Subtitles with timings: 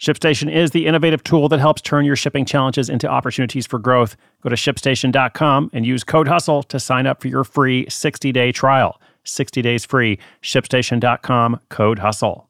[0.00, 4.16] ShipStation is the innovative tool that helps turn your shipping challenges into opportunities for growth.
[4.40, 8.50] Go to shipstation.com and use code HUSTLE to sign up for your free 60 day
[8.50, 8.98] trial.
[9.24, 10.18] 60 days free.
[10.40, 12.48] ShipStation.com, code HUSTLE.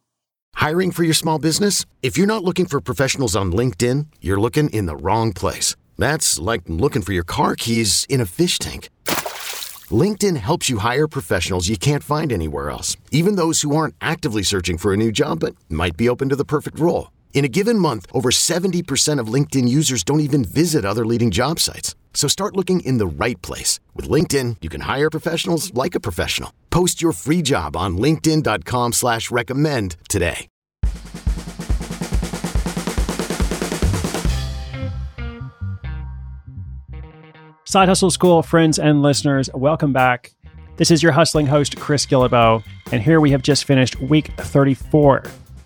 [0.55, 1.87] Hiring for your small business?
[2.02, 5.75] If you're not looking for professionals on LinkedIn, you're looking in the wrong place.
[5.98, 8.91] That's like looking for your car keys in a fish tank.
[9.91, 14.45] LinkedIn helps you hire professionals you can't find anywhere else, even those who aren't actively
[14.45, 17.09] searching for a new job but might be open to the perfect role.
[17.33, 21.59] In a given month, over 70% of LinkedIn users don't even visit other leading job
[21.59, 21.95] sites.
[22.12, 23.81] So start looking in the right place.
[23.95, 26.53] With LinkedIn, you can hire professionals like a professional.
[26.69, 30.48] Post your free job on linkedin.com slash recommend today.
[37.64, 40.33] Side Hustle School friends and listeners, welcome back.
[40.77, 45.23] This is your hustling host, Chris Guillebeau, and here we have just finished week 34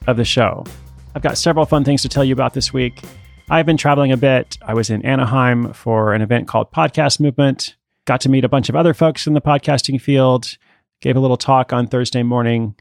[0.06, 0.66] of the show.
[1.14, 3.00] I've got several fun things to tell you about this week.
[3.48, 4.58] I've been traveling a bit.
[4.62, 8.68] I was in Anaheim for an event called Podcast Movement, got to meet a bunch
[8.68, 10.56] of other folks in the podcasting field,
[11.00, 12.74] gave a little talk on Thursday morning.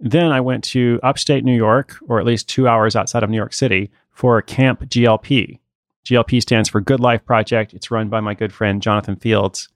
[0.00, 3.36] Then I went to upstate New York, or at least two hours outside of New
[3.36, 5.60] York City, for Camp GLP.
[6.04, 7.72] GLP stands for Good Life Project.
[7.72, 9.68] It's run by my good friend Jonathan Fields.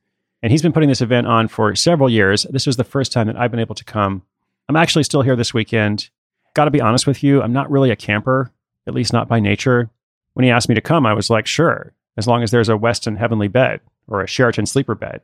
[0.43, 2.45] And he's been putting this event on for several years.
[2.51, 4.23] This was the first time that I've been able to come.
[4.69, 6.11] I'm actually still here this weekend.
[6.55, 8.53] Got to be honest with you, I'm not really a camper,
[8.87, 9.91] at least not by nature.
[10.35, 12.75] When he asked me to come, I was like, sure, as long as there's a
[12.75, 15.21] Westin Heavenly bed or a Sheraton sleeper bed.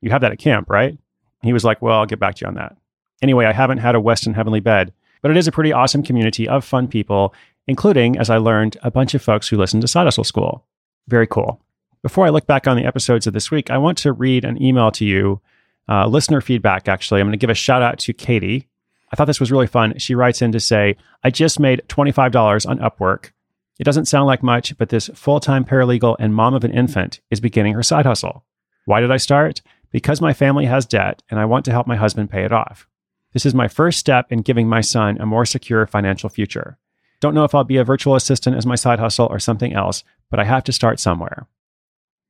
[0.00, 0.98] You have that at camp, right?
[1.42, 2.76] He was like, well, I'll get back to you on that.
[3.20, 6.48] Anyway, I haven't had a Westin Heavenly bed, but it is a pretty awesome community
[6.48, 7.34] of fun people
[7.66, 10.64] including, as I learned, a bunch of folks who listen to Side Hustle School.
[11.08, 11.60] Very cool.
[12.02, 14.60] Before I look back on the episodes of this week, I want to read an
[14.60, 15.40] email to you,
[15.88, 17.20] uh, listener feedback, actually.
[17.20, 18.68] I'm going to give a shout out to Katie.
[19.12, 19.98] I thought this was really fun.
[19.98, 23.30] She writes in to say, I just made $25 on Upwork.
[23.78, 27.20] It doesn't sound like much, but this full time paralegal and mom of an infant
[27.30, 28.44] is beginning her side hustle.
[28.86, 29.60] Why did I start?
[29.90, 32.86] Because my family has debt and I want to help my husband pay it off.
[33.32, 36.78] This is my first step in giving my son a more secure financial future.
[37.20, 40.04] Don't know if I'll be a virtual assistant as my side hustle or something else,
[40.30, 41.46] but I have to start somewhere.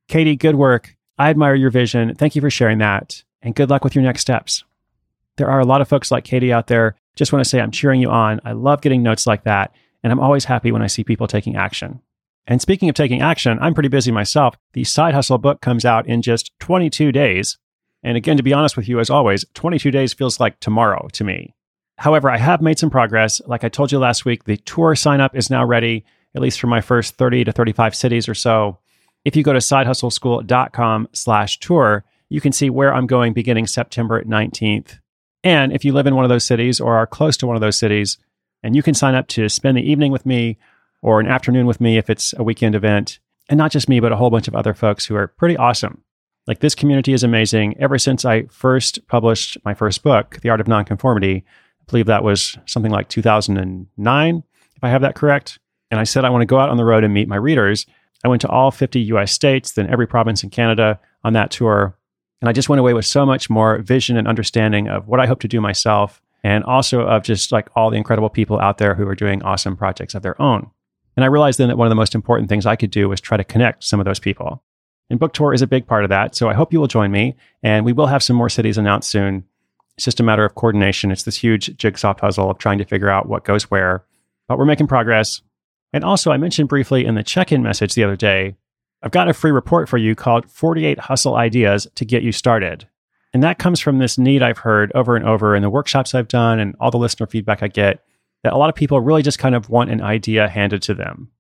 [0.08, 0.96] Katie, good work.
[1.18, 2.14] I admire your vision.
[2.14, 4.64] Thank you for sharing that, and good luck with your next steps.
[5.36, 6.96] There are a lot of folks like Katie out there.
[7.16, 8.40] Just want to say I'm cheering you on.
[8.44, 11.56] I love getting notes like that, and I'm always happy when I see people taking
[11.56, 12.00] action.
[12.46, 14.56] And speaking of taking action, I'm pretty busy myself.
[14.72, 17.58] The Side Hustle book comes out in just 22 days.
[18.02, 21.24] And again, to be honest with you, as always, 22 days feels like tomorrow to
[21.24, 21.54] me.
[21.98, 23.40] However, I have made some progress.
[23.46, 26.04] Like I told you last week, the tour sign up is now ready,
[26.34, 28.78] at least for my first 30 to 35 cities or so.
[29.24, 34.24] If you go to sidehustleschool.com slash tour, you can see where I'm going beginning September
[34.24, 34.98] 19th.
[35.44, 37.62] And if you live in one of those cities or are close to one of
[37.62, 38.18] those cities,
[38.62, 40.58] and you can sign up to spend the evening with me
[41.02, 44.12] or an afternoon with me if it's a weekend event, and not just me, but
[44.12, 46.02] a whole bunch of other folks who are pretty awesome.
[46.46, 47.76] Like this community is amazing.
[47.78, 52.24] Ever since I first published my first book, The Art of Nonconformity, I believe that
[52.24, 54.42] was something like 2009,
[54.76, 55.58] if I have that correct.
[55.90, 57.86] And I said, I want to go out on the road and meet my readers.
[58.24, 61.96] I went to all 50 US states, then every province in Canada on that tour.
[62.42, 65.26] And I just went away with so much more vision and understanding of what I
[65.26, 68.94] hope to do myself, and also of just like all the incredible people out there
[68.94, 70.68] who are doing awesome projects of their own.
[71.16, 73.20] And I realized then that one of the most important things I could do was
[73.20, 74.62] try to connect some of those people.
[75.08, 76.34] And book tour is a big part of that.
[76.34, 77.36] So I hope you will join me.
[77.62, 79.44] And we will have some more cities announced soon.
[79.96, 81.12] It's just a matter of coordination.
[81.12, 84.04] It's this huge jigsaw puzzle of trying to figure out what goes where.
[84.48, 85.42] But we're making progress.
[85.92, 88.56] And also, I mentioned briefly in the check in message the other day,
[89.02, 92.86] I've got a free report for you called 48 Hustle Ideas to Get You Started.
[93.34, 96.28] And that comes from this need I've heard over and over in the workshops I've
[96.28, 98.04] done and all the listener feedback I get
[98.42, 101.30] that a lot of people really just kind of want an idea handed to them.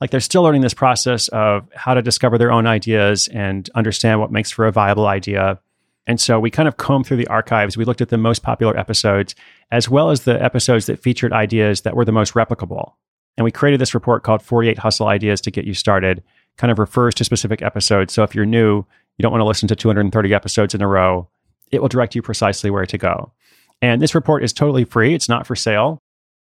[0.00, 4.18] Like they're still learning this process of how to discover their own ideas and understand
[4.18, 5.60] what makes for a viable idea.
[6.06, 7.76] And so we kind of combed through the archives.
[7.76, 9.36] We looked at the most popular episodes,
[9.70, 12.94] as well as the episodes that featured ideas that were the most replicable.
[13.36, 16.22] And we created this report called 48 Hustle Ideas to Get You Started,
[16.58, 18.12] kind of refers to specific episodes.
[18.12, 18.84] So if you're new,
[19.16, 21.28] you don't want to listen to 230 episodes in a row,
[21.70, 23.32] it will direct you precisely where to go.
[23.80, 26.02] And this report is totally free, it's not for sale.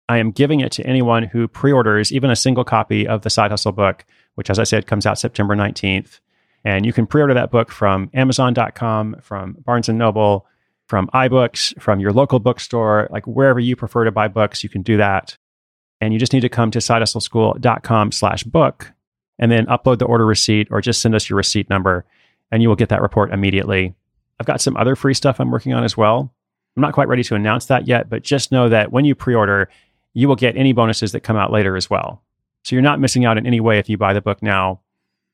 [0.07, 3.29] I am giving it to anyone who pre orders even a single copy of the
[3.29, 4.05] Side Hustle book,
[4.35, 6.19] which, as I said, comes out September 19th.
[6.65, 10.47] And you can pre order that book from Amazon.com, from Barnes and Noble,
[10.87, 14.81] from iBooks, from your local bookstore, like wherever you prefer to buy books, you can
[14.81, 15.37] do that.
[16.01, 18.91] And you just need to come to sidehustleschool.com slash book
[19.39, 22.05] and then upload the order receipt or just send us your receipt number
[22.51, 23.95] and you will get that report immediately.
[24.39, 26.33] I've got some other free stuff I'm working on as well.
[26.75, 29.35] I'm not quite ready to announce that yet, but just know that when you pre
[29.35, 29.69] order,
[30.13, 32.23] you will get any bonuses that come out later as well.
[32.63, 34.81] So you're not missing out in any way if you buy the book now.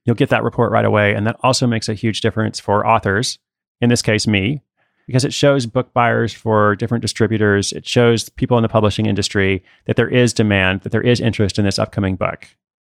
[0.06, 1.14] You'll get that report right away.
[1.14, 3.40] And that also makes a huge difference for authors,
[3.82, 4.62] in this case, me,
[5.08, 7.72] because it shows book buyers for different distributors.
[7.74, 11.58] It shows people in the publishing industry that there is demand, that there is interest
[11.58, 12.48] in this upcoming book.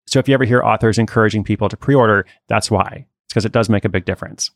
[0.06, 3.06] So if you ever hear authors encouraging people to pre order, that's why.
[3.24, 4.50] It's because it does make a big difference.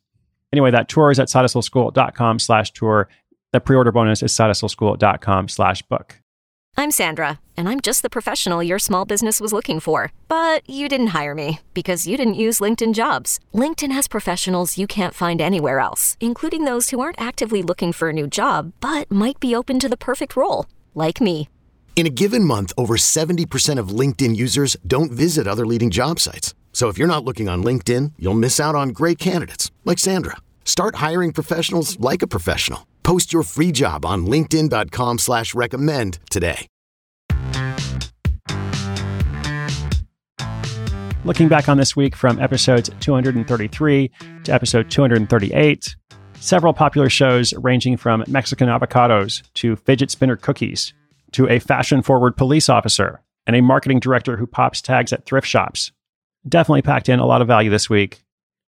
[0.53, 3.09] Anyway, that tour is at sidehustleschool.com slash tour.
[3.53, 6.21] The pre order bonus is sidehustleschool.com slash book.
[6.77, 10.13] I'm Sandra, and I'm just the professional your small business was looking for.
[10.29, 13.41] But you didn't hire me because you didn't use LinkedIn jobs.
[13.53, 18.11] LinkedIn has professionals you can't find anywhere else, including those who aren't actively looking for
[18.11, 21.49] a new job, but might be open to the perfect role, like me.
[21.99, 26.55] In a given month, over 70% of LinkedIn users don't visit other leading job sites.
[26.73, 30.37] So if you're not looking on LinkedIn, you'll miss out on great candidates like Sandra.
[30.65, 32.87] Start hiring professionals like a professional.
[33.03, 36.69] Post your free job on LinkedIn.com slash recommend today.
[41.25, 44.11] Looking back on this week from episodes 233
[44.45, 45.97] to episode 238,
[46.39, 50.95] several popular shows ranging from Mexican avocados to fidget spinner cookies
[51.33, 55.47] to a fashion forward police officer and a marketing director who pops tags at thrift
[55.47, 55.93] shops.
[56.49, 58.25] Definitely packed in a lot of value this week.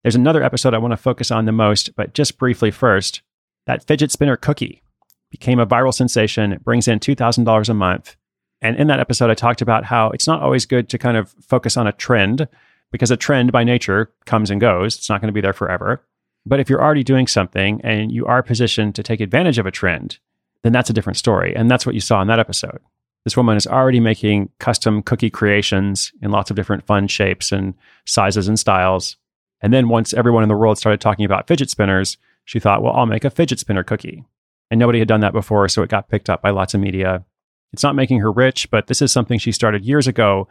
[0.02, 3.22] There's another episode I want to focus on the most, but just briefly first.
[3.66, 4.82] That fidget spinner cookie
[5.30, 6.52] became a viral sensation.
[6.52, 8.16] It brings in $2,000 a month.
[8.60, 11.34] And in that episode, I talked about how it's not always good to kind of
[11.40, 12.48] focus on a trend
[12.90, 14.96] because a trend by nature comes and goes.
[14.96, 16.04] It's not going to be there forever.
[16.44, 19.70] But if you're already doing something and you are positioned to take advantage of a
[19.70, 20.18] trend,
[20.62, 21.54] then that's a different story.
[21.54, 22.78] And that's what you saw in that episode.
[23.24, 27.74] This woman is already making custom cookie creations in lots of different fun shapes and
[28.04, 29.16] sizes and styles.
[29.60, 32.94] And then once everyone in the world started talking about fidget spinners, she thought, well,
[32.94, 34.24] I'll make a fidget spinner cookie.
[34.70, 37.24] And nobody had done that before, so it got picked up by lots of media.
[37.72, 40.48] It's not making her rich, but this is something she started years ago,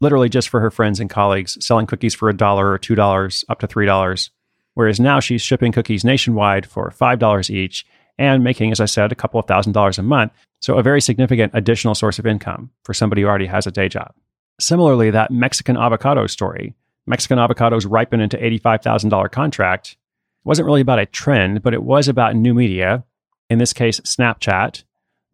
[0.00, 3.60] literally just for her friends and colleagues, selling cookies for a dollar or $2, up
[3.60, 4.30] to $3.
[4.74, 7.86] Whereas now she's shipping cookies nationwide for $5 each
[8.18, 10.32] and making, as I said, a couple of thousand dollars a month.
[10.60, 13.88] So, a very significant additional source of income for somebody who already has a day
[13.88, 14.14] job.
[14.58, 16.74] Similarly, that Mexican avocado story,
[17.06, 19.96] Mexican avocados ripen into $85,000 contract,
[20.44, 23.04] wasn't really about a trend, but it was about new media,
[23.50, 24.84] in this case, Snapchat.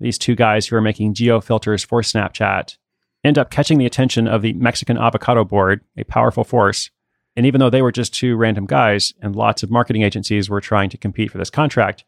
[0.01, 2.77] These two guys who are making geo filters for Snapchat
[3.23, 6.91] end up catching the attention of the Mexican Avocado Board, a powerful force.
[7.37, 10.61] And even though they were just two random guys and lots of marketing agencies were
[10.61, 12.05] trying to compete for this contract,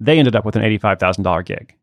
[0.00, 1.74] they ended up with an $85,000 gig.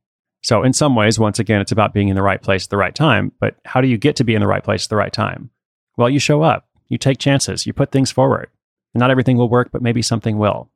[0.42, 2.78] So, in some ways, once again, it's about being in the right place at the
[2.78, 3.32] right time.
[3.40, 5.50] But how do you get to be in the right place at the right time?
[5.96, 8.50] Well, you show up, you take chances, you put things forward.
[8.94, 10.70] And not everything will work, but maybe something will.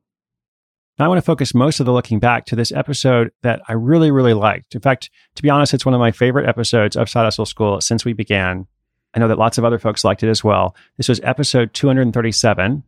[0.98, 3.74] Now, I want to focus most of the looking back to this episode that I
[3.74, 4.74] really, really liked.
[4.74, 7.80] In fact, to be honest, it's one of my favorite episodes of Side Hustle School
[7.80, 8.66] since we began.
[9.14, 10.74] I know that lots of other folks liked it as well.
[10.96, 12.82] This was episode 237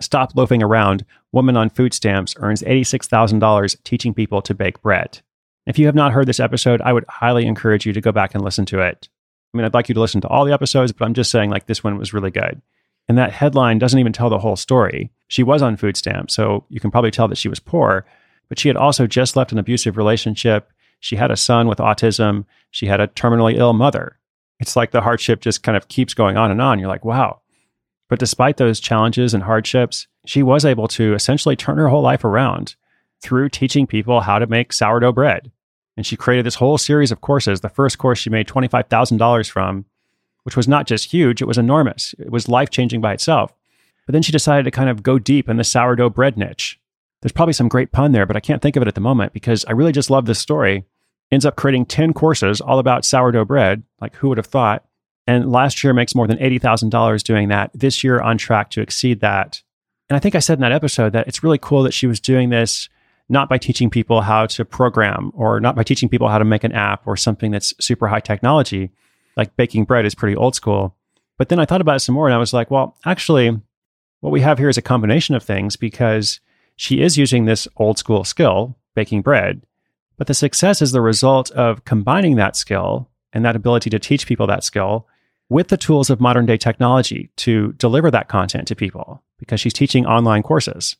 [0.00, 5.20] Stop Loafing Around, Woman on Food Stamps Earns $86,000 Teaching People to Bake Bread.
[5.66, 8.34] If you have not heard this episode, I would highly encourage you to go back
[8.34, 9.08] and listen to it.
[9.52, 11.50] I mean, I'd like you to listen to all the episodes, but I'm just saying,
[11.50, 12.60] like, this one was really good.
[13.08, 15.10] And that headline doesn't even tell the whole story.
[15.28, 18.04] She was on food stamps, so you can probably tell that she was poor,
[18.48, 20.70] but she had also just left an abusive relationship.
[21.00, 22.44] She had a son with autism.
[22.70, 24.18] She had a terminally ill mother.
[24.60, 26.78] It's like the hardship just kind of keeps going on and on.
[26.78, 27.40] You're like, wow,
[28.08, 32.24] but despite those challenges and hardships, she was able to essentially turn her whole life
[32.24, 32.76] around
[33.22, 35.50] through teaching people how to make sourdough bread.
[35.96, 37.60] And she created this whole series of courses.
[37.60, 39.86] The first course she made $25,000 from,
[40.44, 42.14] which was not just huge, it was enormous.
[42.18, 43.52] It was life changing by itself.
[44.06, 46.78] But then she decided to kind of go deep in the sourdough bread niche.
[47.22, 49.32] There's probably some great pun there, but I can't think of it at the moment
[49.32, 50.84] because I really just love this story.
[51.32, 53.82] Ends up creating 10 courses all about sourdough bread.
[54.00, 54.84] Like, who would have thought?
[55.26, 57.70] And last year makes more than $80,000 doing that.
[57.74, 59.62] This year on track to exceed that.
[60.08, 62.20] And I think I said in that episode that it's really cool that she was
[62.20, 62.88] doing this
[63.28, 66.62] not by teaching people how to program or not by teaching people how to make
[66.62, 68.90] an app or something that's super high technology.
[69.36, 70.94] Like baking bread is pretty old school.
[71.36, 73.60] But then I thought about it some more and I was like, well, actually,
[74.20, 76.40] what we have here is a combination of things because
[76.76, 79.62] she is using this old school skill, baking bread,
[80.16, 84.26] but the success is the result of combining that skill and that ability to teach
[84.26, 85.06] people that skill
[85.48, 89.72] with the tools of modern day technology to deliver that content to people because she's
[89.72, 90.96] teaching online courses.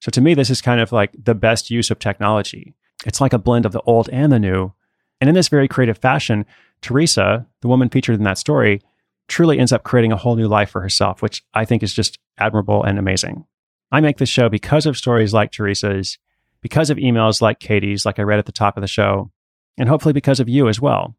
[0.00, 2.74] So to me, this is kind of like the best use of technology.
[3.06, 4.72] It's like a blend of the old and the new.
[5.20, 6.46] And in this very creative fashion,
[6.80, 8.82] Teresa, the woman featured in that story,
[9.28, 12.18] truly ends up creating a whole new life for herself, which I think is just
[12.38, 13.44] admirable and amazing.
[13.92, 16.18] I make this show because of stories like Teresa's,
[16.60, 19.30] because of emails like Katie's, like I read at the top of the show,
[19.78, 21.16] and hopefully because of you as well.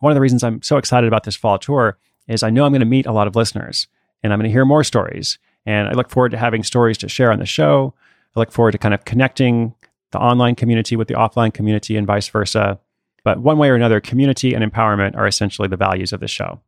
[0.00, 2.72] One of the reasons I'm so excited about this fall tour is I know I'm
[2.72, 3.86] going to meet a lot of listeners
[4.22, 5.38] and I'm going to hear more stories.
[5.66, 7.94] And I look forward to having stories to share on the show.
[8.34, 9.74] I look forward to kind of connecting
[10.12, 12.78] the online community with the offline community and vice versa.
[13.24, 16.60] But one way or another, community and empowerment are essentially the values of the show.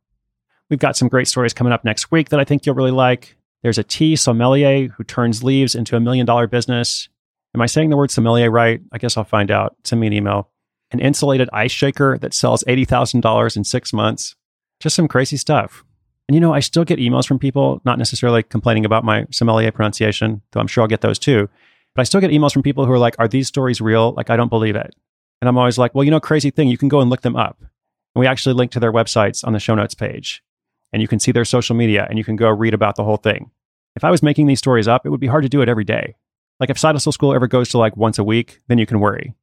[0.69, 3.35] We've got some great stories coming up next week that I think you'll really like.
[3.63, 7.09] There's a tea sommelier who turns leaves into a million dollar business.
[7.55, 8.81] Am I saying the word sommelier right?
[8.91, 9.75] I guess I'll find out.
[9.83, 10.49] Send me an email.
[10.93, 14.35] An insulated ice shaker that sells $80,000 in six months.
[14.79, 15.83] Just some crazy stuff.
[16.27, 19.71] And you know, I still get emails from people, not necessarily complaining about my sommelier
[19.71, 21.49] pronunciation, though I'm sure I'll get those too.
[21.95, 24.13] But I still get emails from people who are like, Are these stories real?
[24.13, 24.95] Like, I don't believe it.
[25.41, 27.35] And I'm always like, Well, you know, crazy thing, you can go and look them
[27.35, 27.57] up.
[27.59, 30.43] And we actually link to their websites on the show notes page.
[30.91, 33.17] And you can see their social media and you can go read about the whole
[33.17, 33.51] thing.
[33.95, 35.83] If I was making these stories up, it would be hard to do it every
[35.83, 36.15] day.
[36.59, 39.33] Like if Hustle School ever goes to like once a week, then you can worry.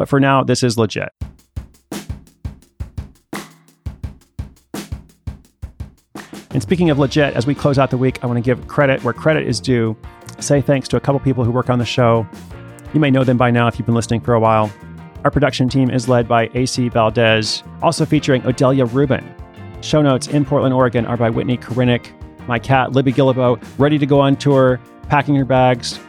[0.00, 1.10] But for now, this is legit.
[6.52, 9.04] And speaking of legit, as we close out the week, I want to give credit
[9.04, 9.94] where credit is due.
[10.38, 12.26] Say thanks to a couple people who work on the show.
[12.94, 14.72] You may know them by now if you've been listening for a while.
[15.22, 19.34] Our production team is led by AC Valdez, also featuring Odelia Rubin.
[19.82, 22.10] Show notes in Portland, Oregon are by Whitney Korinick.
[22.48, 24.80] My cat, Libby Guillebeau, ready to go on tour,
[25.10, 26.00] packing her bags,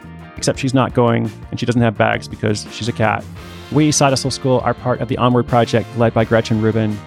[0.42, 3.24] except she's not going and she doesn't have bags because she's a cat.
[3.70, 6.98] We, Side Hustle School, are part of the Onward Project led by Gretchen Rubin.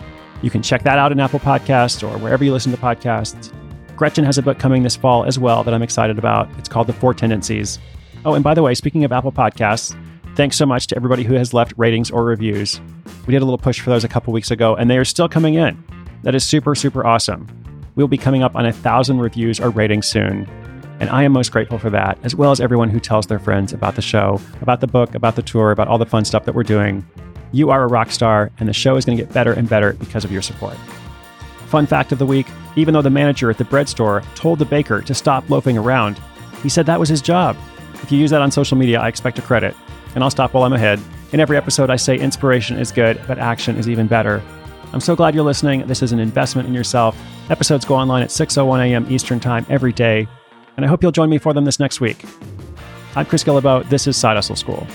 [0.42, 3.52] You can check that out in Apple Podcasts or wherever you listen to podcasts.
[3.98, 6.48] Gretchen has a book coming this fall as well that I'm excited about.
[6.58, 7.78] It's called The Four Tendencies.
[8.24, 9.94] Oh, and by the way, speaking of Apple Podcasts,
[10.38, 12.80] thanks so much to everybody who has left ratings or reviews.
[13.28, 15.28] We did a little push for those a couple weeks ago, and they are still
[15.28, 15.84] coming in.
[16.24, 17.50] That is super, super awesome.
[17.96, 20.48] We'll be coming up on a thousand reviews or ratings soon.
[21.00, 23.74] And I am most grateful for that, as well as everyone who tells their friends
[23.74, 26.56] about the show, about the book, about the tour, about all the fun stuff that
[26.56, 27.06] we're doing.
[27.52, 29.94] You are a rock star, and the show is going to get better and better
[29.94, 30.76] because of your support.
[31.68, 34.66] Fun fact of the week even though the manager at the bread store told the
[34.66, 36.20] baker to stop loafing around,
[36.62, 37.56] he said that was his job.
[38.04, 39.76] If you use that on social media, I expect a credit.
[40.14, 41.00] And I'll stop while I'm ahead.
[41.32, 44.42] In every episode, I say inspiration is good, but action is even better.
[44.94, 45.86] I'm so glad you're listening.
[45.88, 47.18] This is an investment in yourself.
[47.50, 49.06] Episodes go online at 6:01 a.m.
[49.10, 50.28] Eastern Time every day,
[50.76, 52.24] and I hope you'll join me for them this next week.
[53.16, 53.88] I'm Chris Guillebeau.
[53.90, 54.86] This is Side Hustle School.